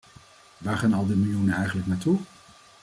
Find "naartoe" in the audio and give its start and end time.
1.87-2.19